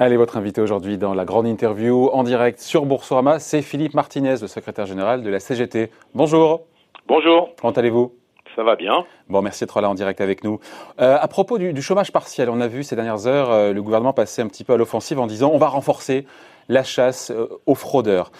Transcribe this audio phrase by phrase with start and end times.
[0.00, 4.36] Allez, votre invité aujourd'hui dans la grande interview en direct sur Boursorama, c'est Philippe Martinez,
[4.40, 5.90] le secrétaire général de la CGT.
[6.14, 6.66] Bonjour.
[7.08, 7.50] Bonjour.
[7.60, 8.14] Comment allez-vous?
[8.54, 9.04] Ça va bien.
[9.28, 10.60] Bon, merci d'être là en direct avec nous.
[11.00, 14.12] Euh, à propos du, chômage partiel, on a vu ces dernières heures euh, le gouvernement
[14.12, 16.26] passer un petit peu à l'offensive en disant on va renforcer
[16.68, 18.30] la chasse euh, aux fraudeurs.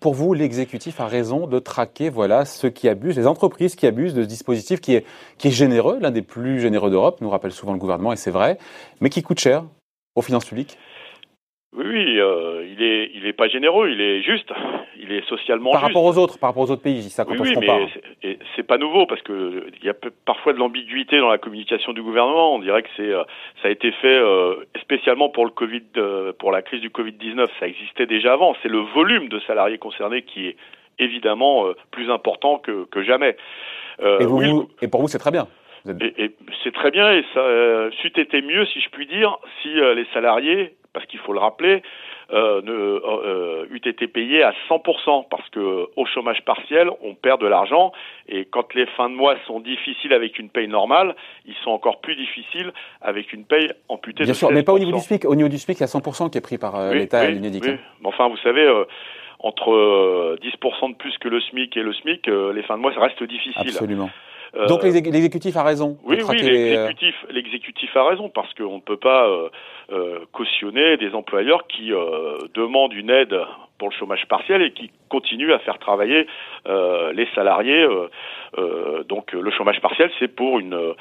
[0.00, 4.12] pour vous, l'exécutif a raison de traquer voilà, ceux qui abusent, les entreprises qui abusent
[4.12, 5.06] de ce dispositif qui est,
[5.38, 8.30] qui est généreux, l'un des plus généreux d'Europe, nous rappelle souvent le gouvernement, et c'est
[8.30, 8.58] vrai,
[9.00, 9.64] mais qui coûte cher
[10.14, 10.76] aux finances publiques?
[11.76, 14.52] Oui, oui, euh, il est, il est pas généreux, il est juste,
[14.96, 15.88] il est socialement par juste.
[15.88, 17.66] rapport aux autres, par rapport aux autres pays, ça quand oui, on oui,
[18.22, 21.92] mais c'est pas nouveau parce que il y a parfois de l'ambiguïté dans la communication
[21.92, 22.54] du gouvernement.
[22.54, 23.24] On dirait que c'est, euh,
[23.60, 25.82] ça a été fait euh, spécialement pour le Covid,
[26.38, 27.50] pour la crise du Covid 19.
[27.58, 28.54] Ça existait déjà avant.
[28.62, 30.56] C'est le volume de salariés concernés qui est
[31.00, 33.36] évidemment plus important que, que jamais.
[34.00, 35.48] et, vous, et pour vous, c'est très bien.
[35.86, 36.32] Et,
[36.62, 39.94] c'est très bien et ça euh, c'eût été mieux, si je puis dire, si euh,
[39.94, 41.82] les salariés, parce qu'il faut le rappeler,
[42.32, 47.38] euh, ne, euh, eût été payés à 100%, parce que au chômage partiel, on perd
[47.42, 47.92] de l'argent,
[48.28, 52.00] et quand les fins de mois sont difficiles avec une paye normale, ils sont encore
[52.00, 55.26] plus difficiles avec une paye amputée Bien de sûr, mais pas au niveau du SMIC.
[55.26, 57.62] Au niveau du SMIC, il y a 100% qui est pris par l'État et l'UNEDIC.
[57.64, 57.76] Oui.
[58.00, 58.66] Mais enfin, vous savez
[59.38, 63.00] entre 10% de plus que le SMIC et le SMIC, les fins de mois, ça
[63.00, 63.68] reste difficile.
[63.68, 64.08] Absolument.
[64.56, 65.98] Euh, Donc l'exécutif a raison.
[66.04, 66.88] Oui, oui, euh,
[67.30, 69.28] l'exécutif, a raison parce qu'on ne peut pas
[69.90, 71.92] euh, cautionner des employeurs qui
[72.54, 73.36] demandent une aide
[73.78, 76.26] pour le chômage partiel et qui continuent à faire travailler
[76.66, 77.86] les salariés.
[79.08, 80.94] donc le chômage partiel, c'est pour une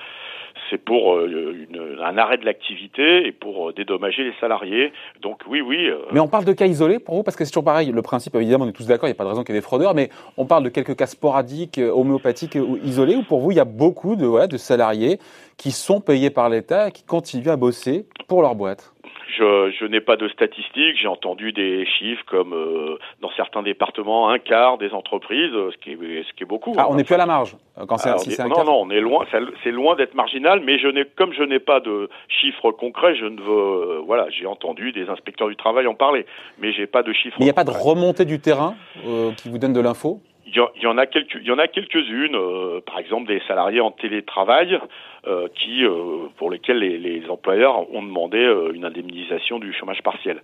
[0.70, 1.68] c'est pour euh,
[2.04, 4.92] un arrêt de l'activité et pour euh, dédommager les salariés.
[5.22, 5.88] Donc oui, oui.
[5.88, 7.92] Euh, mais on parle de cas isolés pour vous Parce que c'est toujours pareil.
[7.92, 9.58] Le principe, évidemment, on est tous d'accord, il n'y a pas de raison qu'il y
[9.58, 13.40] ait des fraudeurs, mais on parle de quelques cas sporadiques, homéopathiques ou isolés, ou pour
[13.40, 15.20] vous, il y a beaucoup de, de salariés
[15.58, 18.93] qui sont payés par l'État et qui continuent à bosser pour leur boîte
[19.38, 20.98] je, je n'ai pas de statistiques.
[21.02, 25.92] J'ai entendu des chiffres comme euh, dans certains départements un quart des entreprises, ce qui
[25.92, 26.74] est, ce qui est beaucoup.
[26.78, 27.56] Ah, on n'est plus à la marge
[27.88, 29.26] quand c'est si un, Non, non, on est loin.
[29.64, 33.26] C'est loin d'être marginal, mais je n'ai, comme je n'ai pas de chiffres concrets, je
[33.26, 33.98] ne veux.
[33.98, 36.26] Euh, voilà, j'ai entendu des inspecteurs du travail en parler,
[36.60, 37.38] mais j'ai pas de chiffres.
[37.40, 40.22] il n'y a pas de remontée du terrain euh, qui vous donne de l'info?
[40.56, 43.82] Il y, en a quelques, il y en a quelques-unes, euh, par exemple des salariés
[43.82, 44.80] en télétravail,
[45.28, 48.40] euh, qui, euh, pour lesquels les, les, employeurs ont demandé
[48.74, 50.42] une indemnisation du chômage partiel.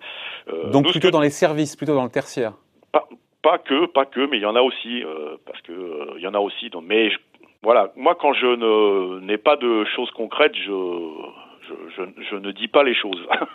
[0.72, 2.54] Donc plutôt dans les services, plutôt dans le tertiaire.
[2.92, 3.08] Pas,
[3.42, 5.04] pas que, pas que, mais il y en a aussi,
[5.46, 6.70] parce que il y en a aussi.
[6.70, 7.10] Donc, mais
[7.62, 10.72] voilà, moi quand je n'ai pas de choses concrètes, je,
[11.98, 13.26] je, ne dis pas les choses.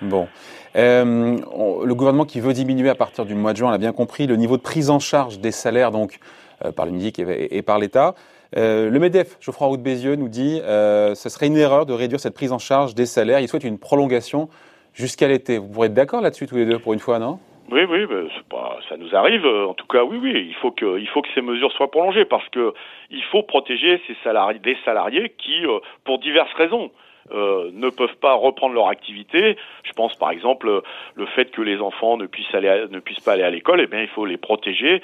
[0.00, 0.26] Bon.
[0.74, 1.36] Euh,
[1.84, 4.26] le gouvernement qui veut diminuer à partir du mois de juin, on a bien compris,
[4.26, 6.18] le niveau de prise en charge des salaires donc
[6.64, 8.14] euh, par l'UNIDIC et, et, par l'État.
[8.56, 12.20] Euh, le MEDEF, Geoffroy Roux Bézieux, nous dit euh, ce serait une erreur de réduire
[12.20, 13.40] cette prise en charge des salaires.
[13.40, 14.48] Il souhaite une prolongation
[14.92, 15.58] jusqu'à l'été.
[15.58, 17.38] Vous pourrez être d'accord là-dessus tous les deux pour une fois, non?
[17.70, 19.46] Oui, oui, ben, pas, ça nous arrive.
[19.46, 22.26] En tout cas, oui, oui, il faut que, il faut que ces mesures soient prolongées
[22.26, 22.74] parce que
[23.10, 25.62] il faut protéger ces salariés, des salariés qui,
[26.04, 26.90] pour diverses raisons,
[27.30, 29.56] euh, ne peuvent pas reprendre leur activité.
[29.84, 30.82] Je pense par exemple
[31.14, 33.86] le fait que les enfants ne puissent aller ne puissent pas aller à l'école, eh
[33.86, 35.02] bien il faut les protéger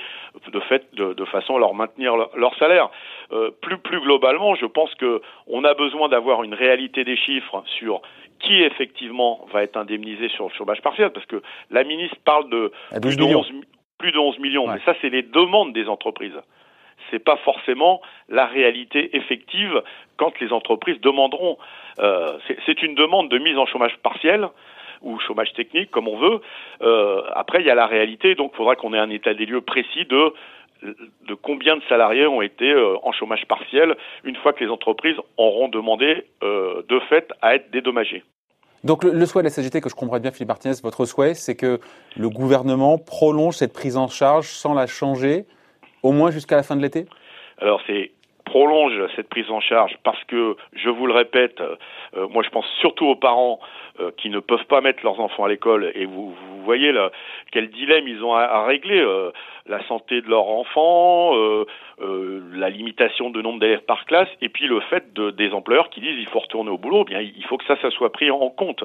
[0.53, 2.91] de fait de, de façon à leur maintenir leur, salaire.
[3.33, 7.63] Euh, plus plus globalement, je pense que on a besoin d'avoir une réalité des chiffres
[7.79, 8.03] sur
[8.41, 12.73] qui effectivement va être indemnisé sur le chômage partiel, parce que la ministre parle de
[13.01, 13.53] plus de, 11,
[13.99, 16.39] plus de 11 millions, mais ça c'est les demandes des entreprises
[17.11, 19.83] c'est pas forcément la réalité effective
[20.17, 21.59] quand les entreprises demanderont.
[22.01, 24.49] Euh, c'est une demande de mise en chômage partiel
[25.03, 26.41] ou chômage technique, comme on veut.
[26.83, 29.47] Euh, après, il y a la réalité, donc il faudra qu'on ait un état des
[29.47, 30.33] lieux précis de
[30.81, 35.17] de combien de salariés ont été euh, en chômage partiel une fois que les entreprises
[35.37, 38.23] auront demandé de fait à être dédommagées.
[38.85, 41.57] Donc le, souhait de la CGT, que je comprends bien Philippe Martinez, votre souhait, c'est
[41.57, 41.81] que
[42.17, 45.47] le gouvernement prolonge cette prise en charge sans la changer
[46.03, 47.07] au moins jusqu'à la fin de l'été?
[47.61, 48.13] Alors c'est
[48.49, 52.65] prolonge cette prise en charge parce que, je vous le répète, euh, moi je pense
[52.81, 53.61] surtout aux parents
[54.01, 55.93] euh, qui ne peuvent pas mettre leurs enfants à l'école.
[55.95, 57.11] Et vous, vous voyez là,
[57.53, 59.31] quel dilemme ils ont à, régler, euh,
[59.67, 61.35] la santé de leurs enfants,
[62.01, 66.01] la limitation de nombre d'élèves par classe et puis le fait de, des employeurs qui
[66.01, 68.31] disent il faut retourner au boulot, eh bien il faut que ça, ça soit pris
[68.31, 68.85] en compte.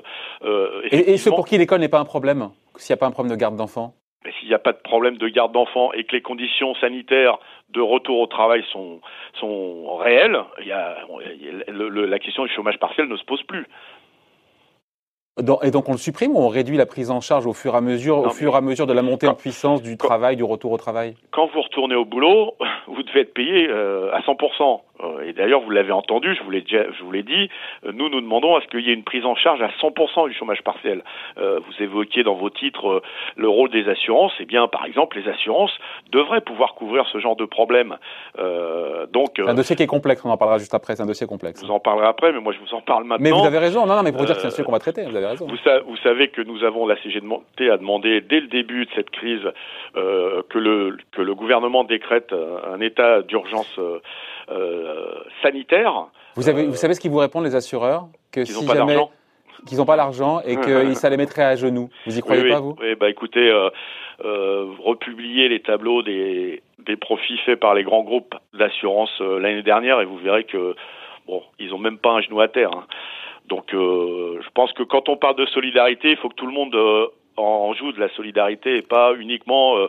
[0.92, 3.12] et, et ce pour qui l'école n'est pas un problème, s'il n'y a pas un
[3.12, 3.94] problème de garde d'enfants?
[4.40, 7.38] S'il n'y a pas de problème de garde d'enfants et que les conditions sanitaires
[7.70, 9.02] de retour au travail sont,
[9.40, 10.98] sont réelles, il y a,
[11.68, 13.66] la question du chômage partiel ne se pose plus.
[15.40, 17.78] Et donc on le supprime ou on réduit la prise en charge au fur et
[17.78, 20.44] à mesure, au fur et à mesure de la montée en puissance du travail, du
[20.44, 21.16] retour au travail?
[21.32, 22.54] Quand vous retournez au boulot,
[22.88, 24.82] vous devez être payé euh, à 100%.
[25.04, 27.50] Euh, et d'ailleurs, vous l'avez entendu, je vous l'ai déjà, je vous l'ai dit,
[27.86, 30.28] euh, nous nous demandons à ce qu'il y ait une prise en charge à 100%
[30.28, 31.04] du chômage partiel.
[31.38, 33.02] Euh, vous évoquiez dans vos titres
[33.36, 34.34] le rôle des assurances.
[34.40, 35.74] Eh bien, par exemple, les assurances
[36.12, 37.98] devraient pouvoir couvrir ce genre de problème.
[39.12, 40.24] donc, un dossier qui est complexe.
[40.26, 40.96] On en parlera juste après.
[40.96, 41.64] C'est un dossier complexe.
[41.64, 43.24] Vous en parlerez après, mais moi je vous en parle maintenant.
[43.24, 43.86] Mais vous avez raison.
[43.86, 45.48] Non, non, mais pour dire que c'est un sujet qu'on va traiter, vous avez raison.
[45.48, 45.56] Vous,
[45.88, 49.44] vous, savez que nous avons la CGT a demandé dès le début de cette crise
[49.94, 53.80] que le que le gouvernement décrète un état d'urgence
[55.42, 56.08] sanitaire.
[56.36, 58.98] Vous, avez, vous savez ce qu'ils vous répondent, les assureurs Que si jamais
[59.66, 61.90] qu'ils n'ont pas l'argent et que ça les mettrait à genoux.
[62.06, 62.76] Vous y croyez pas, vous?
[62.82, 63.70] Oui, bah écoutez, euh,
[64.24, 69.64] euh, republier les tableaux des, des profits faits par les grands groupes d'assurance euh, l'année
[69.64, 70.76] dernière et vous verrez que
[71.28, 72.72] bon, ils n'ont même pas un genou à terre.
[72.74, 72.86] Hein.
[73.48, 76.54] Donc, euh, je pense que quand on parle de solidarité, il faut que tout le
[76.54, 76.76] monde
[77.38, 79.88] en joue de la solidarité et pas uniquement euh,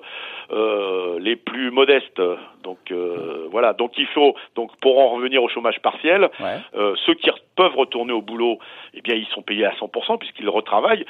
[0.53, 2.21] euh, les plus modestes.
[2.63, 3.73] Donc euh, voilà.
[3.73, 6.31] Donc il faut donc pour en revenir au chômage partiel,
[6.75, 8.59] euh, ceux qui peuvent retourner au boulot,
[8.95, 11.07] eh bien ils sont payés à 100% puisqu'ils retravaillent.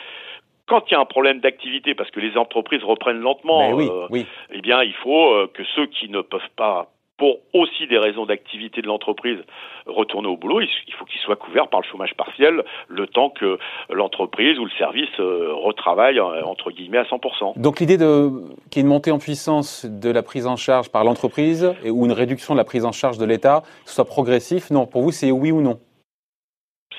[0.67, 4.27] Quand il y a un problème d'activité, parce que les entreprises reprennent lentement, oui, oui.
[4.51, 8.83] eh bien, il faut que ceux qui ne peuvent pas pour aussi des raisons d'activité
[8.83, 9.39] de l'entreprise
[9.87, 13.59] retourner au boulot, il faut qu'il soit couvert par le chômage partiel le temps que
[13.91, 17.61] l'entreprise ou le service euh, retravaille euh, entre guillemets à 100%.
[17.61, 18.31] Donc l'idée de
[18.71, 22.07] qu'il y ait une montée en puissance de la prise en charge par l'entreprise ou
[22.07, 25.31] une réduction de la prise en charge de l'État, soit progressif, non, pour vous c'est
[25.31, 25.79] oui ou non?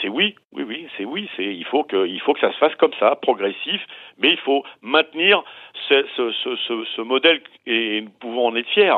[0.02, 1.30] C'est oui, oui, oui, c'est oui.
[1.38, 3.81] Il faut que ça se fasse comme ça, progressif,
[4.18, 5.44] mais il faut maintenir
[5.89, 8.94] ce, modèle et nous pouvons en être fiers,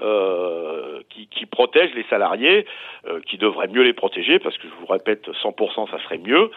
[0.00, 2.66] euh, qui, protège les salariés,
[3.06, 6.50] euh, qui devrait mieux les protéger, parce que je vous répète, 100% ça serait mieux.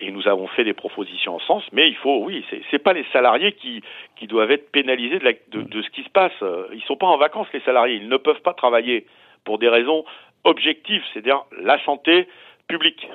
[0.00, 3.04] Et nous avons fait des propositions en sens, mais il faut, oui, c'est, pas les
[3.12, 3.82] salariés qui
[4.26, 6.32] doivent être pénalisés de ce qui se passe.
[6.72, 9.06] Ils sont pas en vacances les salariés, ils ne peuvent pas travailler
[9.44, 10.04] pour des raisons
[10.44, 12.26] objectives, c'est-à-dire la santé
[12.68, 13.06] publique.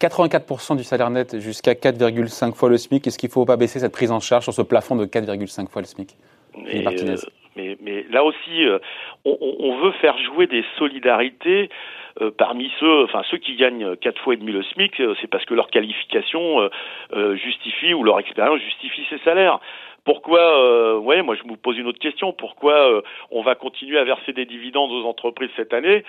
[0.00, 3.06] 84% du salaire net jusqu'à 4,5 fois le SMIC.
[3.06, 5.68] Est-ce qu'il ne faut pas baisser cette prise en charge sur ce plafond de 4,5
[5.68, 6.10] fois le SMIC
[6.56, 7.16] euh,
[7.56, 8.78] mais, mais, là aussi, euh,
[9.24, 11.68] on, veut faire jouer des solidarités
[12.20, 15.44] euh, parmi ceux, enfin ceux qui gagnent quatre fois et demi le SMIC, c'est parce
[15.44, 16.68] que leur qualification
[17.34, 19.60] justifie ou leur expérience justifie ces salaires.
[20.04, 22.32] Pourquoi, ouais, moi je me pose une autre question.
[22.32, 26.04] Pourquoi on va continuer à verser des dividendes aux entreprises cette année,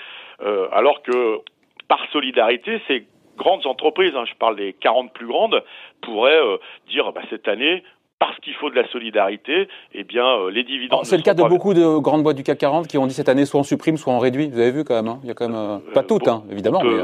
[0.72, 1.40] alors que
[1.88, 3.06] par solidarité, ces
[3.40, 5.64] grandes entreprises, hein, je parle des 40 plus grandes,
[6.02, 6.58] pourraient euh,
[6.88, 7.84] dire bah, cette année,
[8.20, 11.06] parce qu'il faut de la solidarité, eh bien, euh, les dividendes.
[11.06, 13.30] C'est le cas de beaucoup de grandes boîtes du CAC 40 qui ont dit cette
[13.30, 14.50] année soit on supprime, soit on réduit.
[14.50, 15.20] Vous avez vu quand même, hein.
[15.24, 16.82] il y a quand même euh, pas toutes, hein, évidemment.
[16.84, 17.02] mais,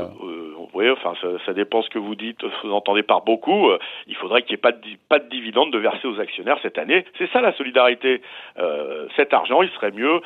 [0.74, 3.70] oui, enfin, ça, ça, dépend ce que vous dites, vous entendez par beaucoup.
[4.08, 6.78] il faudrait qu'il n'y ait pas de, pas de dividendes de verser aux actionnaires cette
[6.78, 7.06] année.
[7.18, 8.22] C'est ça la solidarité.
[9.16, 10.20] cet argent, il serait mieux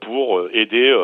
[0.00, 0.96] pour aider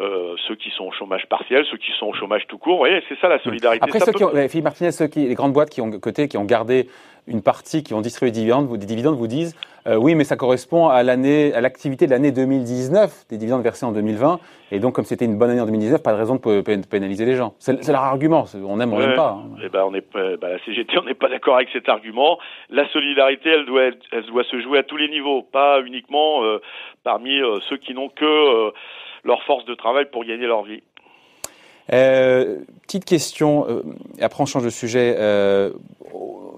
[0.00, 2.74] euh, ceux qui sont au chômage partiel, ceux qui sont au chômage tout court.
[2.74, 3.84] Vous voyez, c'est ça la solidarité.
[3.84, 6.38] Après, ceux qui ont, Philippe Martinez, ceux qui, les grandes boîtes qui ont côté, qui
[6.38, 6.88] ont gardé
[7.26, 9.54] une partie, qui ont distribué des dividendes, vous, des dividendes, vous disent
[9.86, 13.86] euh, oui, mais ça correspond à l'année, à l'activité de l'année 2019, des dividendes versés
[13.86, 14.38] en 2020.
[14.72, 17.36] Et donc, comme c'était une bonne année en 2019, pas de raison de pénaliser les
[17.36, 17.54] gens.
[17.58, 18.44] C'est leur argument.
[18.54, 19.38] On aime, on n'aime pas.
[19.38, 19.56] Hein.
[19.64, 22.38] Eh ben, on est, bah, la CGT, on n'est pas d'accord avec cet argument.
[22.68, 26.60] La solidarité, elle doit, elle doit se jouer à tous les niveaux, pas uniquement euh,
[27.04, 28.72] parmi ceux qui n'ont que
[29.24, 30.82] leur force de travail pour gagner leur vie.
[31.92, 33.82] Euh, petite question, euh,
[34.20, 35.16] après on change de sujet.
[35.18, 35.72] Euh,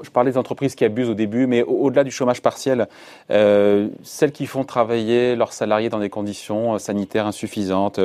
[0.02, 2.88] je parlais des entreprises qui abusent au début, mais au-delà du chômage partiel,
[3.30, 8.00] euh, celles qui font travailler leurs salariés dans des conditions sanitaires insuffisantes,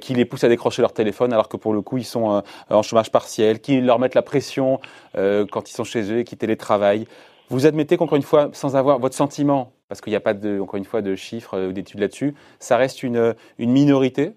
[0.00, 2.82] qui les poussent à décrocher leur téléphone alors que pour le coup ils sont en
[2.82, 4.80] chômage partiel, qui leur mettent la pression
[5.14, 7.06] quand ils sont chez eux et qui télétravaillent.
[7.50, 10.60] Vous admettez qu'encore une fois, sans avoir votre sentiment, parce qu'il n'y a pas de,
[10.60, 14.32] encore une fois de chiffres ou d'études là-dessus, ça reste une, une minorité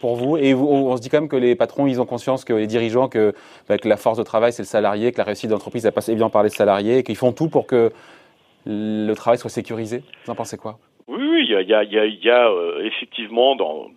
[0.00, 0.36] pour vous.
[0.36, 3.08] Et on se dit quand même que les patrons, ils ont conscience que les dirigeants,
[3.08, 3.32] que,
[3.68, 6.30] bah, la force de travail, c'est le salarié, que la réussite d'entreprise, elle passe évidemment
[6.30, 7.92] par les salariés, et qu'ils font tout pour que
[8.66, 10.02] le travail soit sécurisé.
[10.24, 10.78] Vous en pensez quoi?
[11.08, 13.88] Oui, oui, il y a, euh, effectivement dans,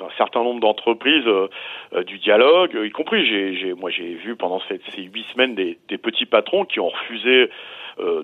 [0.00, 1.48] un certain nombre d'entreprises euh,
[1.94, 6.64] euh, du dialogue, y compris, moi j'ai vu pendant ces, huit semaines des, petits patrons
[6.64, 7.48] qui ont refusé euh,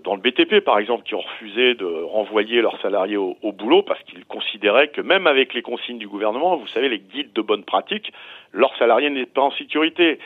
[0.05, 4.03] dans le BTP par exemple, qui ont refusé de renvoyer leurs salariés au, boulot parce
[4.05, 7.65] qu'ils considéraient que même avec les consignes du gouvernement, vous savez, les guides de bonne
[7.65, 8.13] pratique,
[8.53, 10.19] leurs salariés n'étaient pas en sécurité.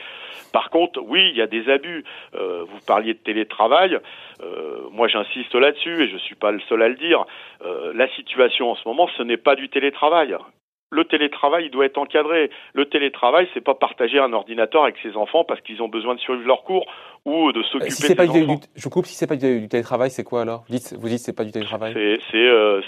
[0.51, 2.03] Par contre, oui, il y a des abus.
[2.35, 3.97] Euh, vous parliez de télétravail.
[4.41, 7.25] Euh, moi, j'insiste là-dessus et je suis pas le seul à le dire.
[7.93, 10.35] la situation en ce moment, ce n'est pas du télétravail.
[10.91, 12.49] le télétravail doit être encadré.
[12.73, 16.19] Le télétravail, c'est pas partager un ordinateur avec ses enfants parce qu'ils ont besoin de
[16.19, 16.85] suivre leur cours
[17.25, 18.45] ou de s'occuper si pas du,
[18.75, 20.63] je coupe, si c'est pas du, télétravail, c'est quoi alors?
[20.69, 21.93] Dites, Vous dites c'est pas du télétravail?
[22.31, 22.81] C'est euh,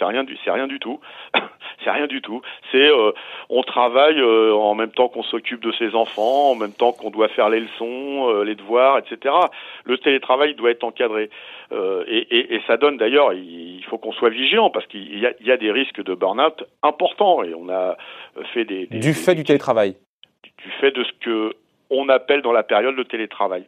[0.00, 1.00] rien du c'est rien du tout.
[1.84, 2.42] c'est rien du tout.
[2.72, 3.12] C'est euh,
[3.48, 7.10] on travaille euh, en même temps qu'on s'occupe de ses enfants, en même temps qu'on
[7.10, 9.34] doit faire les leçons, euh, les devoirs, etc.
[9.84, 11.30] Le télétravail doit être encadré.
[11.70, 15.32] Et, et, et, ça donne d'ailleurs, il faut qu'on soit vigilant parce qu'il y a,
[15.40, 17.98] y a, des risques de burn-out importants et on a
[18.54, 19.94] fait des, des du fait du télétravail?
[20.42, 21.52] Du fait de ce que
[21.90, 23.64] on appelle dans la période le télétravail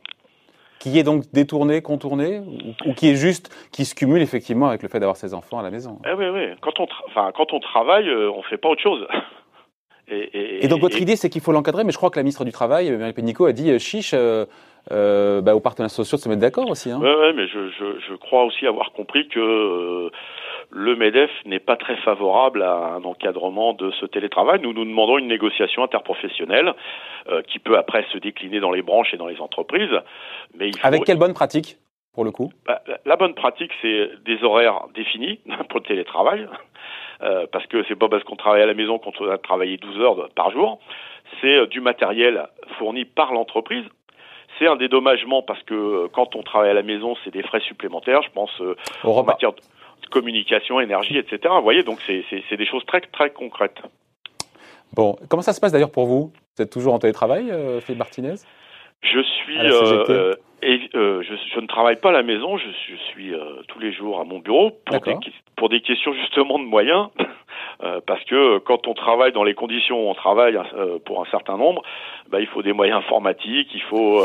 [0.79, 2.41] qui est donc détourné, contourné,
[2.87, 5.63] ou, qui est juste, qui se cumule effectivement avec le fait d'avoir ses enfants à
[5.63, 5.99] la maison.
[6.09, 6.47] Eh oui, oui.
[6.63, 9.07] Quand on, enfin, quand on travaille, euh, on fait pas autre chose.
[10.11, 12.51] Et, donc votre idée, c'est qu'il faut l'encadrer, mais je crois que la ministre du
[12.51, 14.45] Travail, Marie Pénicaud, a dit euh, chiche euh,
[14.91, 16.91] euh, bah, aux partenaires sociaux de se mettre d'accord aussi.
[16.91, 16.99] Hein.
[17.01, 20.11] Oui, ouais, mais je, je, je, crois aussi avoir compris que
[20.71, 24.61] le MEDEF n'est pas très favorable à un encadrement de ce télétravail.
[24.63, 26.73] Nous nous demandons une négociation interprofessionnelle
[27.29, 29.91] euh, qui peut après se décliner dans les branches et dans les entreprises.
[30.55, 31.77] Mais Avec quelle bonne pratique
[32.15, 32.53] pour le coup?
[32.67, 36.49] Bah, La bonne pratique, c'est des horaires définis pour le télétravail.
[37.23, 40.01] Euh, parce que c'est pas parce qu'on travaille à la maison qu'on doit travailler 12
[40.01, 40.79] heures par jour.
[41.41, 42.47] C'est euh, du matériel
[42.79, 43.85] fourni par l'entreprise
[44.59, 48.21] c'est un dédommagement parce que quand on travaille à la maison, c'est des frais supplémentaires.
[48.21, 48.51] Je pense
[49.05, 49.53] en matière
[50.11, 51.39] communication, énergie, etc.
[51.57, 53.81] Vous voyez, donc c'est des choses très, très concrètes.
[54.93, 56.33] Bon, comment ça se passe d'ailleurs pour vous?
[56.57, 58.35] Vous êtes toujours en télétravail, euh, Philippe Martinez?
[59.03, 59.59] Je suis.
[59.59, 63.63] Euh, et, euh, je, je, ne travaille pas à la maison, je, je suis euh,
[63.69, 65.17] tous les jours à mon bureau pour des,
[65.57, 67.09] pour des questions justement de moyens.
[67.83, 70.59] Euh, parce que quand on travaille dans les conditions où on travaille
[71.07, 71.83] pour un certain nombre,
[72.29, 74.23] bah, il faut des moyens informatiques, il faut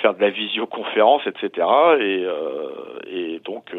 [0.00, 1.66] faire de la visioconférence, etc.
[2.00, 2.24] Et,
[3.10, 3.72] et donc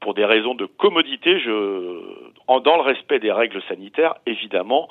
[0.00, 2.00] pour des raisons de commodité, je,
[2.46, 4.88] en, dans le respect des règles sanitaires, évidemment,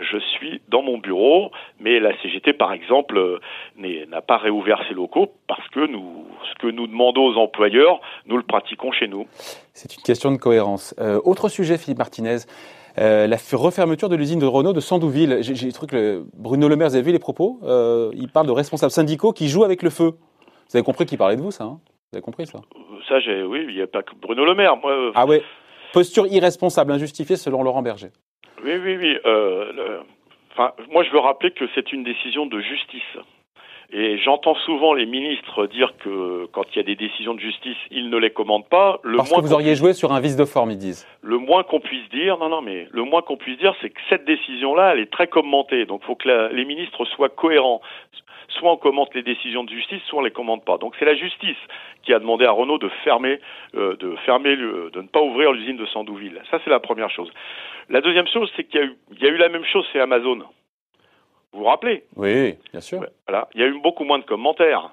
[0.00, 3.38] je suis dans mon bureau, mais la CGT, par exemple,
[3.76, 8.36] n'a pas réouvert ses locaux parce que nous, ce que nous demandons aux employeurs, nous
[8.36, 9.26] le pratiquons chez nous.
[9.72, 10.94] C'est une question de cohérence.
[10.98, 12.38] Euh, autre sujet, Philippe Martinez.
[12.98, 15.38] Euh, la refermeture de l'usine de Renault de Sandouville.
[15.42, 18.52] J'ai trouvé que Bruno Le Maire, vous avez vu les propos euh, Il parle de
[18.52, 20.12] responsables syndicaux qui jouent avec le feu.
[20.70, 21.80] Vous avez compris qu'il parlait de vous, ça hein
[22.14, 22.60] vous avez compris ça
[23.08, 24.76] Ça, j'ai, oui, il n'y a pas que Bruno Le Maire.
[24.76, 25.42] Moi, euh, ah ouais.
[25.92, 28.10] Posture irresponsable, injustifiée selon Laurent Berger.
[28.64, 29.18] Oui, oui, oui.
[29.26, 29.98] Euh,
[30.52, 33.02] enfin, moi, je veux rappeler que c'est une décision de justice.
[33.92, 37.76] Et j'entends souvent les ministres dire que quand il y a des décisions de justice,
[37.90, 38.98] ils ne les commandent pas.
[39.02, 41.06] Le Parce que vous auriez joué sur un vice de forme, ils disent.
[41.20, 44.00] Le moins qu'on puisse dire, non, non, mais le moins qu'on puisse dire, c'est que
[44.08, 45.84] cette décision-là, elle est très commentée.
[45.84, 47.82] Donc, il faut que les ministres soient cohérents
[48.58, 50.78] soit on commente les décisions de justice, soit on les commande pas.
[50.78, 51.56] Donc c'est la justice
[52.02, 53.40] qui a demandé à Renault de fermer,
[53.74, 56.40] euh, de fermer, de ne pas ouvrir l'usine de Sandouville.
[56.50, 57.30] Ça c'est la première chose.
[57.88, 59.86] La deuxième chose, c'est qu'il y a eu, il y a eu la même chose
[59.92, 60.38] chez Amazon.
[61.52, 62.04] Vous vous rappelez?
[62.16, 63.04] Oui, bien sûr.
[63.28, 64.90] Voilà, il y a eu beaucoup moins de commentaires.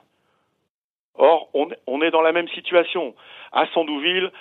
[1.15, 3.15] Or, on, on est dans la même situation.
[3.51, 4.31] À Sandouville,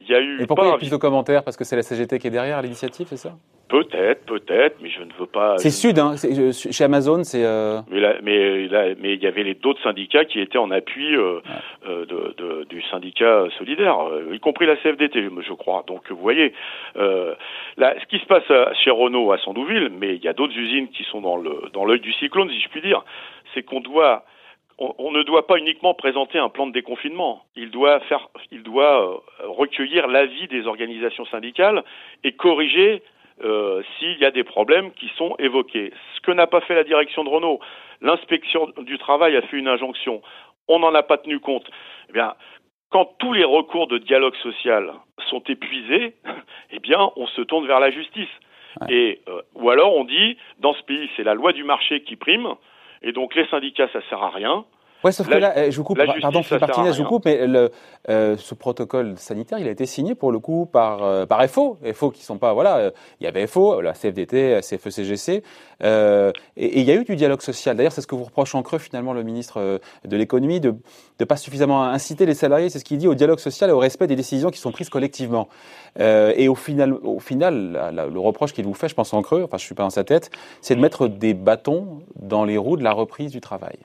[0.00, 0.42] il y a eu.
[0.42, 1.44] Et pourquoi il y a plus de commentaires?
[1.44, 3.32] Parce que c'est la CGT qui est derrière l'initiative, c'est ça?
[3.68, 5.58] Peut-être, peut-être, mais je ne veux pas.
[5.58, 6.14] C'est Sud, hein,
[6.52, 7.44] chez Amazon, c'est.
[7.44, 7.80] Euh...
[7.90, 8.68] Mais, là, mais,
[9.00, 11.40] mais il y avait les d'autres syndicats qui étaient en appui euh,
[11.88, 15.84] euh, de, de, du syndicat solidaire, euh, y compris la CFDT, je crois.
[15.88, 16.52] Donc vous voyez,
[16.96, 17.34] euh,
[17.76, 18.44] là, ce qui se passe
[18.84, 21.84] chez Renault à Sandouville, mais il y a d'autres usines qui sont dans le dans
[21.84, 23.04] l'œil du cyclone, si je puis dire,
[23.52, 24.24] c'est qu'on doit
[24.78, 27.42] on, ne doit pas uniquement présenter un plan de déconfinement.
[27.56, 31.82] Il doit faire, il doit recueillir l'avis des organisations syndicales
[32.24, 33.02] et corriger
[33.44, 35.92] euh, s'il y a des problèmes qui sont évoqués.
[36.14, 37.60] Ce que n'a pas fait la direction de Renault,
[38.00, 40.22] l'inspection du travail a fait une injonction.
[40.68, 41.68] On n'en a pas tenu compte.
[42.08, 42.34] Eh bien,
[42.90, 44.92] quand tous les recours de dialogue social
[45.28, 46.14] sont épuisés,
[46.70, 48.28] eh bien, on se tourne vers la justice.
[48.88, 52.16] Et euh, ou alors on dit, dans ce pays, c'est la loi du marché qui
[52.16, 52.54] prime,
[53.02, 54.64] et donc les syndicats, ça sert à rien.
[55.04, 57.70] Ouais, sauf que là, eh, je vous coupe, pardon, Martinez, je vous coupe, mais le,
[58.08, 61.78] euh, ce protocole sanitaire, il a été signé pour le coup par, euh, par FO,
[61.94, 65.42] FO qui sont pas, voilà, euh, il y avait FO, la CFDT, la CFE-CGC,
[65.82, 67.76] euh, et, il y a eu du dialogue social.
[67.76, 70.74] D'ailleurs, c'est ce que vous reproche en creux finalement le ministre euh, de l'économie, de
[71.20, 73.78] ne pas suffisamment inciter les salariés, c'est ce qu'il dit, au dialogue social et au
[73.78, 75.48] respect des décisions qui sont prises collectivement.
[76.00, 79.42] Euh, et au final, au final le reproche qu'il vous fait, je pense en creux,
[79.44, 82.76] enfin je suis pas dans sa tête, c'est de mettre des bâtons dans les roues
[82.76, 83.76] de la reprise du travail.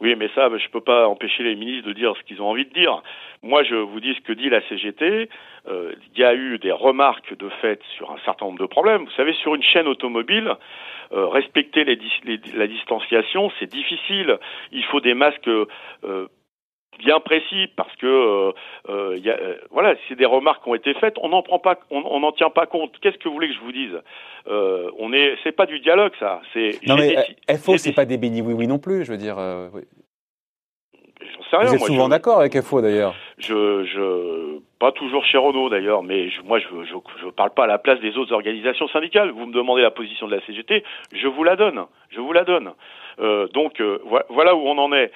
[0.00, 2.48] Oui, mais ça, je ne peux pas empêcher les ministres de dire ce qu'ils ont
[2.48, 3.02] envie de dire.
[3.42, 5.28] Moi, je vous dis ce que dit la CGT.
[5.68, 9.04] Euh, il y a eu des remarques de fait sur un certain nombre de problèmes.
[9.04, 10.54] Vous savez, sur une chaîne automobile,
[11.12, 11.98] euh, respecter les,
[12.54, 14.38] la distanciation, c'est difficile.
[14.72, 15.66] Il faut des masques euh,
[16.98, 18.52] bien précis parce que euh,
[18.88, 21.14] euh, y a, euh, voilà, c'est des remarques qui ont été faites.
[21.20, 22.92] On n'en prend pas, on n'en tient pas compte.
[23.00, 24.00] Qu'est-ce que vous voulez que je vous dise?
[24.48, 26.40] Euh, On est, c'est pas du dialogue, ça.
[26.52, 27.16] C'est non mais
[27.56, 29.04] FO, c'est pas des bénis oui oui non plus.
[29.04, 29.36] Je veux dire.
[29.72, 29.82] Oui.
[31.50, 33.14] Sais rien, vous êtes moi, souvent d'accord avec FO d'ailleurs.
[33.38, 37.64] Je, je, pas toujours chez Renault d'ailleurs, mais je, moi je, je, je parle pas
[37.64, 39.30] à la place des autres organisations syndicales.
[39.30, 42.44] Vous me demandez la position de la CGT, je vous la donne, je vous la
[42.44, 42.72] donne.
[43.20, 43.80] Euh, donc
[44.28, 45.10] voilà où on en est.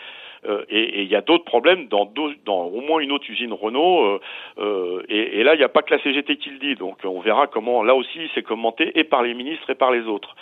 [0.47, 2.11] Euh, et il y a d'autres problèmes dans,
[2.45, 4.05] dans, au moins une autre usine Renault.
[4.05, 4.21] Euh,
[4.59, 6.75] euh, et, et, là, il n'y a pas que la CGT qui le dit.
[6.75, 10.03] Donc on verra comment, là aussi, c'est commenté et par les ministres et par les
[10.03, 10.37] autres.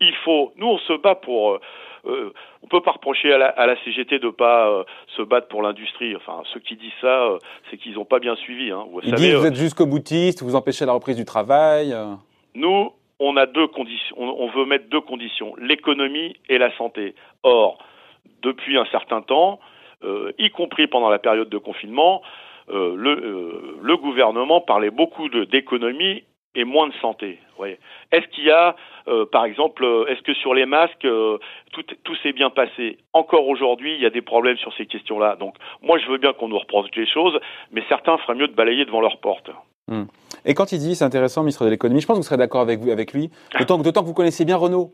[0.00, 1.58] il faut, nous, on se bat pour.
[2.06, 4.84] Euh, on peut pas reprocher à la, à la CGT de pas
[5.16, 6.14] se battre pour l'industrie.
[6.16, 7.38] Enfin, ceux qui disent ça,
[7.70, 8.70] c'est qu'ils n'ont pas bien suivi.
[8.70, 8.84] Hein.
[8.90, 11.94] Vous Ils savez, disent vous êtes jusqu'au boutiste, vous empêchez la reprise du travail.
[12.54, 14.16] Nous, on a deux conditions.
[14.18, 17.14] On, on veut mettre deux conditions l'économie et la santé.
[17.42, 17.78] Or,
[18.42, 19.58] depuis un certain temps,
[20.04, 22.22] euh, y compris pendant la période de confinement,
[22.70, 27.38] euh, le, euh, le, gouvernement parlait beaucoup d'économie et moins de santé.
[28.12, 28.76] Est-ce qu'il y a,
[29.32, 31.06] par exemple, est-ce que sur les masques,
[31.72, 32.98] tout, tout s'est bien passé?
[33.12, 35.36] Encore aujourd'hui, il y a des problèmes sur ces questions-là.
[35.36, 37.38] Donc, moi, je veux bien qu'on nous reproche les choses,
[37.72, 39.50] mais certains feraient mieux de balayer devant leur porte.
[39.88, 40.04] Hmm.
[40.44, 42.60] Et quand il dit, c'est intéressant, ministre de l'économie, je pense que vous serez d'accord
[42.60, 43.30] avec, avec lui,
[43.68, 44.92] d'autant que vous connaissez bien Renault.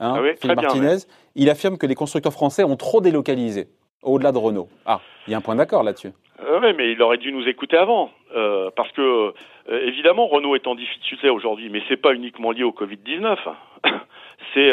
[0.00, 0.96] Hein, ah Philippe Martinez,
[1.34, 3.66] il affirme que les constructeurs français ont trop délocalisé,
[4.02, 4.68] au-delà de Renault.
[4.86, 6.12] Ah, il y a un point d'accord là-dessus.
[6.40, 9.02] Euh, oui, mais il aurait dû nous écouter avant, euh, parce que
[9.70, 13.48] euh, évidemment Renault est en difficulté aujourd'hui, mais c'est pas uniquement lié au Covid 19.
[14.54, 14.70] c'est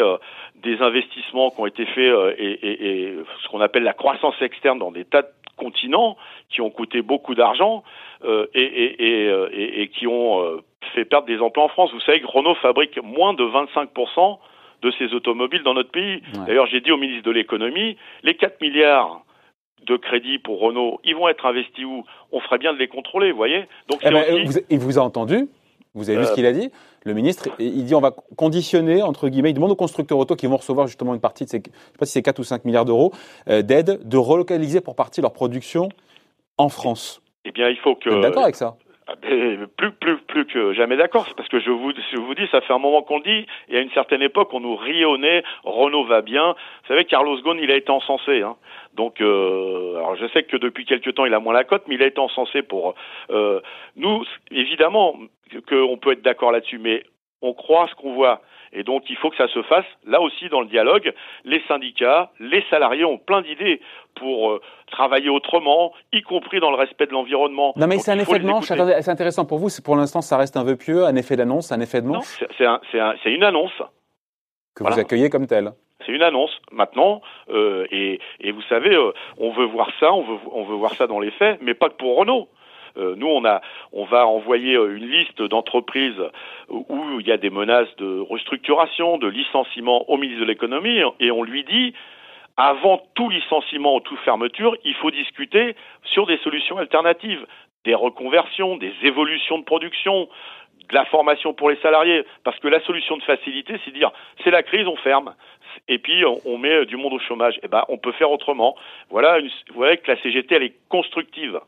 [0.54, 4.92] des investissements qui ont été faits et, et, ce qu'on appelle la croissance externe dans
[4.92, 6.16] des tas de continents
[6.48, 7.82] qui ont coûté beaucoup d'argent
[8.24, 10.62] et, et, qui ont
[10.94, 11.92] fait perdre des emplois en France.
[11.92, 13.90] Vous savez que Renault fabrique moins de 25
[14.82, 16.22] de ces automobiles dans notre pays.
[16.46, 19.22] D'ailleurs, j'ai dit au ministre de l'économie, les 4 milliards
[19.86, 22.04] de crédits pour Renault, ils vont être investis où?
[22.32, 23.66] On ferait bien de les contrôler, vous voyez?
[23.88, 24.24] Donc, eh ben,
[24.68, 25.48] Il vous a entendu
[25.96, 26.70] vous avez vu ce euh, qu'il a dit?
[27.04, 30.46] Le ministre, il dit on va conditionner, entre guillemets, il demande aux constructeurs auto qui
[30.46, 32.66] vont recevoir justement une partie de ces, je sais pas si c'est 4 ou 5
[32.66, 33.12] milliards d'euros
[33.48, 35.88] euh, d'aide, de relocaliser pour partie leur production
[36.58, 37.22] en France.
[37.46, 38.10] Eh bien, il faut que.
[38.10, 38.76] Vous d'accord avec ça?
[39.76, 41.28] Plus, plus, plus que jamais d'accord.
[41.36, 43.46] parce que je vous, je vous dis, ça fait un moment qu'on le dit.
[43.68, 45.16] Et à une certaine époque, on nous riait au.
[45.64, 46.52] Renault va bien.
[46.52, 48.42] Vous savez, Carlos Ghosn, il a été encensé.
[48.42, 48.56] Hein.
[48.94, 51.94] Donc, euh, alors je sais que depuis quelques temps, il a moins la cote, mais
[51.94, 52.94] il a été encensé pour
[53.30, 53.60] euh,
[53.96, 54.24] nous.
[54.50, 55.16] Évidemment,
[55.68, 57.04] qu'on peut être d'accord là-dessus, mais
[57.42, 58.40] on croit ce qu'on voit.
[58.72, 61.14] Et donc, il faut que ça se fasse, là aussi, dans le dialogue.
[61.44, 63.80] Les syndicats, les salariés ont plein d'idées
[64.14, 67.72] pour euh, travailler autrement, y compris dans le respect de l'environnement.
[67.76, 68.66] Non, mais c'est un effet de manche.
[68.66, 69.68] C'est intéressant pour vous.
[69.84, 72.80] Pour l'instant, ça reste un vœu pieux, un effet d'annonce, un effet de manche Non,
[72.92, 73.82] c'est une annonce.
[74.74, 75.72] Que vous accueillez comme tel
[76.04, 77.20] c'est une annonce maintenant,
[77.50, 80.94] euh, et, et, vous savez, euh, on veut voir ça, on veut, on veut voir
[80.94, 82.48] ça dans les faits, mais pas que pour Renault.
[82.96, 86.20] Euh, nous, on, va envoyer euh, une liste d'entreprises
[86.68, 91.30] où il y a des menaces de restructuration, de licenciement au ministre de l'économie, et
[91.30, 91.94] on lui dit
[92.56, 97.46] avant tout licenciement ou toute fermeture, il faut discuter sur des solutions alternatives,
[97.84, 100.28] des reconversions, des évolutions de production,
[100.88, 102.24] de la formation pour les salariés.
[102.44, 104.10] Parce que la solution de facilité, c'est dire
[104.42, 105.34] c'est la crise, on ferme.
[105.88, 107.58] Et puis on, met du monde au chômage.
[107.62, 108.74] Eh ben, on peut faire autrement.
[109.10, 111.60] Voilà, une, vous voyez que la CGT, elle est constructive.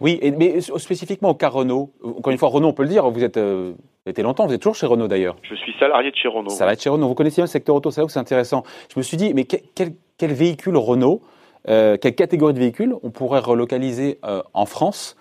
[0.00, 3.24] Oui, mais spécifiquement au cas Renault, encore une fois, Renault, on peut le dire, vous
[3.24, 3.72] êtes, euh,
[4.06, 5.36] été longtemps, vous êtes toujours chez Renault d'ailleurs.
[5.42, 6.50] Je suis salarié de chez Renault.
[6.50, 8.62] Salarié de chez Renault, vous connaissez bien le secteur auto, c'est là où c'est intéressant.
[8.92, 11.22] Je me suis dit, mais quel, quel, véhicule Renault,
[11.68, 15.16] euh, quelle catégorie de véhicule on pourrait relocaliser euh, en France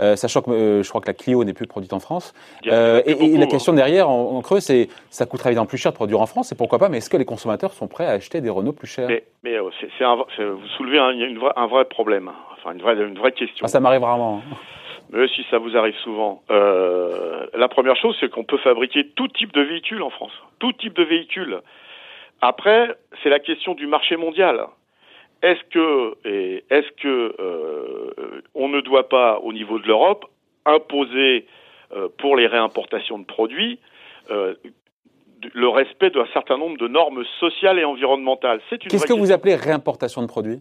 [0.00, 2.32] euh, sachant que euh, je crois que la Clio n'est plus produite en France.
[2.66, 6.20] Euh, et, la question derrière, en, creux, c'est ça coûterait évidemment plus cher de produire
[6.20, 8.50] en France, et pourquoi pas, mais est-ce que les consommateurs sont prêts à acheter des
[8.50, 9.08] Renault plus chers?
[9.08, 10.04] Mais, mais c'est
[10.44, 13.64] vous soulevez un, une un vrai problème, enfin une vraie, une vraie question.
[13.64, 14.42] Ah, ça m'arrive rarement.
[14.44, 14.56] Hein.
[15.12, 16.42] Mais si ça vous arrive souvent.
[16.48, 20.32] La première chose, c'est qu'on peut fabriquer tout type de véhicule en France.
[20.60, 21.60] Tout type de véhicule.
[22.40, 24.66] Après, c'est la question du marché mondial.
[25.42, 26.16] Est-ce que,
[26.70, 30.26] est-ce que euh, on ne doit pas, au niveau de l'Europe,
[30.66, 31.46] imposer
[31.92, 33.78] euh, pour les réimportations de produits
[34.30, 34.54] euh,
[35.54, 38.60] le respect d'un certain nombre de normes sociales et environnementales?
[38.68, 40.60] Qu'est-ce que vous appelez réimportation de produits?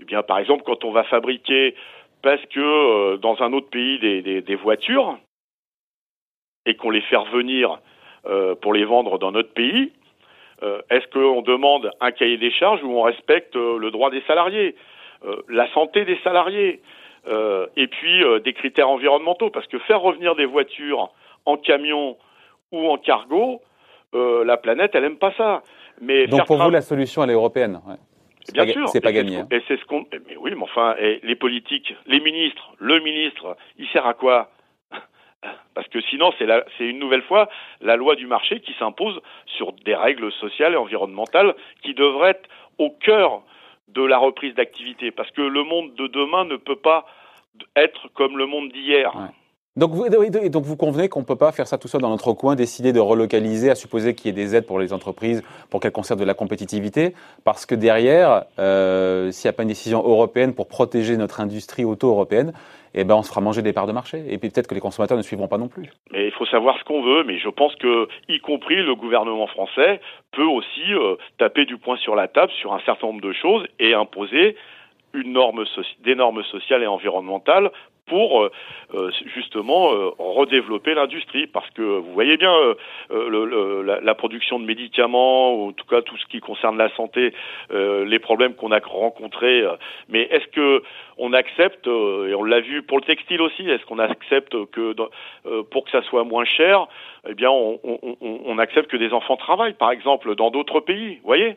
[0.00, 1.74] Eh bien, par exemple, quand on va fabriquer
[2.20, 5.18] parce que dans un autre pays des, des voitures
[6.66, 7.78] et qu'on les fait revenir
[8.60, 9.92] pour les vendre dans notre pays,
[10.90, 14.74] est-ce qu'on demande un cahier des charges ou on respecte euh, le droit des salariés,
[15.24, 16.80] euh, la santé des salariés,
[17.76, 19.48] et puis des critères environnementaux?
[19.48, 21.10] Parce que faire revenir des voitures
[21.46, 22.18] en camion
[22.70, 23.62] ou en cargo,
[24.12, 25.62] la planète, elle n'aime pas ça.
[26.02, 27.80] Mais Donc pour vous, la solution, elle est européenne
[28.52, 28.88] Bien sûr.
[28.90, 29.42] C'est pas gagné.
[29.50, 30.04] Et c'est ce qu'on.
[30.28, 34.50] Mais oui, mais enfin, et les politiques, les ministres, le ministre, il sert à quoi?
[35.74, 37.48] Parce que sinon, c'est une nouvelle fois
[37.80, 42.48] la loi du marché qui s'impose sur des règles sociales et environnementales qui devraient être
[42.78, 43.42] au cœur
[43.88, 45.10] de la reprise d'activité.
[45.10, 47.06] Parce que le monde de demain ne peut pas
[47.76, 49.12] être comme le monde d'hier.
[49.76, 52.32] Donc vous, donc vous convenez qu'on ne peut pas faire ça tout seul dans notre
[52.32, 55.80] coin, décider de relocaliser, à supposer qu'il y ait des aides pour les entreprises pour
[55.80, 57.12] qu'elles conservent de la compétitivité,
[57.44, 61.84] parce que derrière, euh, s'il n'y a pas une décision européenne pour protéger notre industrie
[61.84, 62.52] auto-européenne,
[62.94, 64.22] eh ben on se fera manger des parts de marché.
[64.28, 65.90] Et puis peut-être que les consommateurs ne suivront pas non plus.
[66.12, 69.48] Mais il faut savoir ce qu'on veut, mais je pense que, y compris le gouvernement
[69.48, 73.32] français, peut aussi euh, taper du poing sur la table sur un certain nombre de
[73.32, 74.54] choses et imposer
[75.14, 75.64] une norme
[76.00, 77.70] des normes sociales et environnementales
[78.06, 78.50] pour euh,
[78.94, 81.46] euh, justement euh, redévelopper l'industrie.
[81.46, 82.54] Parce que vous voyez bien
[83.10, 86.94] le, la, la, production de médicaments ou en tout cas tout ce qui concerne la
[86.96, 87.32] santé
[87.70, 89.64] les problèmes qu'on a rencontrés
[90.08, 90.82] mais est-ce que
[91.18, 94.94] on accepte et on l'a vu pour le textile aussi est-ce qu'on accepte que
[95.70, 96.86] pour que ça soit moins cher
[97.28, 101.20] eh bien on, on, on accepte que des enfants travaillent par exemple dans d'autres pays
[101.24, 101.56] voyez?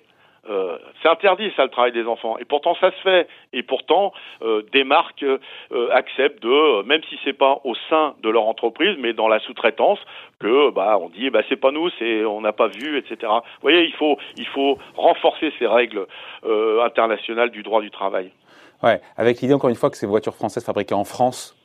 [0.49, 2.37] Euh, c'est interdit ça le travail des enfants.
[2.37, 3.27] Et pourtant ça se fait.
[3.53, 8.29] Et pourtant euh, des marques euh, acceptent de même si c'est pas au sein de
[8.29, 9.99] leur entreprise mais dans la sous-traitance
[10.39, 13.61] que bah on dit bah c'est pas nous c'est on n'a pas vu etc vous
[13.61, 16.05] voyez il faut il faut renforcer ces règles
[16.83, 18.31] internationales du droit du travail.
[18.83, 19.01] Ouais.
[19.17, 21.55] Avec l'idée encore une fois que ces voitures françaises fabriquées en France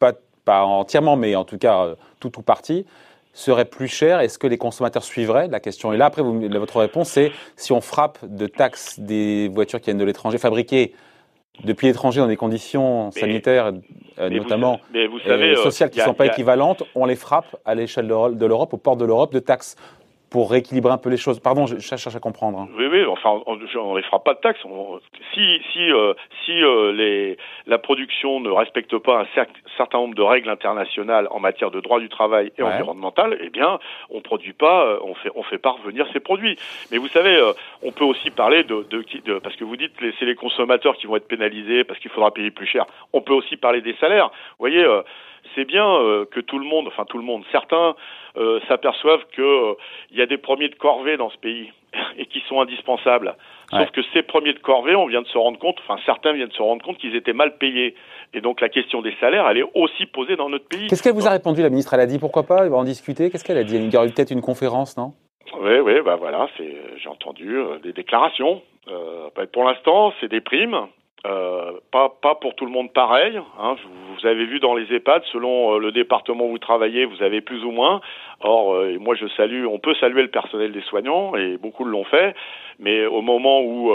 [0.00, 0.12] pas
[0.44, 2.86] pas entièrement mais en tout cas tout ou partie
[3.34, 6.06] serait plus cher Est-ce que les consommateurs suivraient La question est là.
[6.06, 10.04] Après, vous, votre réponse, c'est si on frappe de taxes des voitures qui viennent de
[10.04, 10.94] l'étranger, fabriquées
[11.62, 13.72] depuis l'étranger dans des conditions sanitaires,
[14.18, 18.46] notamment vous savez, sociales qui ne sont pas équivalentes, on les frappe à l'échelle de
[18.46, 19.76] l'Europe, au port de l'Europe, de taxes
[20.34, 21.38] pour rééquilibrer un peu les choses.
[21.38, 22.58] Pardon, je, cherche à comprendre.
[22.58, 22.68] Hein.
[22.76, 24.58] Oui, oui, enfin, on ne les fera pas de taxes.
[25.32, 26.12] si si, euh,
[26.44, 29.44] si euh, les, la production ne respecte pas un
[29.76, 33.78] certain nombre de règles internationales en matière de droit du travail et environnemental, eh bien,
[34.10, 36.58] on produit pas, euh, on fait, on fait pas revenir ces produits.
[36.90, 37.40] Mais vous savez,
[37.84, 40.96] on peut aussi parler de, de, de parce que vous dites que c'est les consommateurs
[40.96, 42.86] qui vont être pénalisés parce qu'il faudra payer plus cher.
[43.12, 44.30] On peut aussi parler des salaires.
[44.58, 44.84] Vous voyez
[45.54, 47.94] c'est bien euh, que tout le monde, enfin tout le monde, certains
[48.36, 49.74] euh, s'aperçoivent qu'il euh,
[50.12, 51.72] y a des premiers de corvée dans ce pays
[52.18, 53.34] et qui sont indispensables.
[53.70, 56.48] Sauf que ces premiers de corvée, on vient de se rendre compte, enfin certains viennent
[56.48, 57.94] de se rendre compte qu'ils étaient mal payés.
[58.32, 60.86] Et donc la question des salaires, elle est aussi posée dans notre pays.
[60.86, 61.94] Qu'est-ce qu'elle vous a répondu, la ministre?
[61.94, 63.30] Elle a dit pourquoi pas, elle va en discuter.
[63.30, 63.76] Qu'est-ce qu'elle a dit?
[63.76, 65.12] Il y aurait peut-être une conférence, non?
[65.60, 68.62] Oui, oui, bah voilà, j'ai entendu des déclarations.
[68.86, 70.86] Bah, pour l'instant, c'est des primes.
[71.26, 73.40] Euh, pas, pour tout le monde pareil.
[73.58, 73.76] Hein.
[74.10, 77.40] Vous avez vu dans les EHPAD, selon euh, le département où vous travaillez, vous avez
[77.40, 78.02] plus ou moins.
[78.40, 82.04] Or, euh, moi, je salue, on peut saluer le personnel des soignants et beaucoup l'ont
[82.04, 82.34] fait.
[82.78, 83.92] Mais au moment où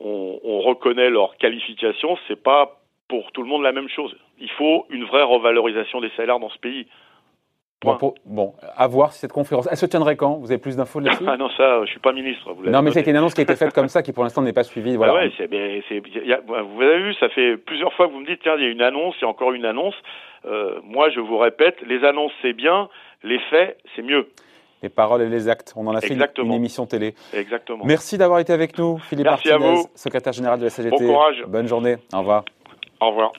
[0.00, 2.76] on, on, reconnaît leur qualification, c'est pas
[3.08, 4.14] pour tout le monde la même chose.
[4.38, 6.88] Il faut une vraie revalorisation des salaires dans ce pays.
[7.84, 9.68] Bon, à voir si cette conférence.
[9.70, 10.36] Elle se tiendrait quand?
[10.36, 11.24] Vous avez plus d'infos là-dessus?
[11.26, 12.52] Ah non, ça, je suis pas ministre.
[12.54, 14.40] Vous non, mais c'est une annonce qui a été faite comme ça, qui pour l'instant
[14.40, 14.96] n'est pas suivie.
[14.96, 15.12] Voilà.
[15.12, 18.54] Ah ouais, c'est, vous avez vu, ça fait plusieurs fois que vous me dites, tiens,
[18.56, 19.94] il y a une annonce, il y a encore une annonce.
[20.46, 22.88] Euh, moi, je vous répète, les annonces, c'est bien,
[23.22, 24.28] les faits, c'est mieux.
[24.82, 25.74] Les paroles et les actes.
[25.76, 27.14] On en a fait une, émission télé.
[27.34, 27.84] Exactement.
[27.84, 29.86] Merci d'avoir été avec nous, Philippe Merci vous.
[29.94, 30.96] secrétaire général de la CGT.
[30.96, 31.44] Bon courage.
[31.46, 31.96] Bonne journée.
[32.12, 32.44] Au revoir.
[33.00, 33.32] Au revoir.